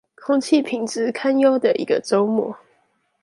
[0.15, 2.55] 空氣品質堪憂的一個週末